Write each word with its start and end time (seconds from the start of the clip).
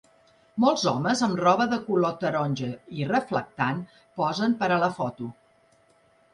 Molts 0.63 0.85
homes 0.91 1.21
amb 1.27 1.41
roba 1.41 1.67
de 1.73 1.79
color 1.91 2.15
taronja 2.25 2.71
i 3.03 3.07
reflectant 3.13 3.87
posen 4.23 4.59
per 4.65 4.75
a 4.75 4.83
la 4.87 4.93
foto. 5.01 5.33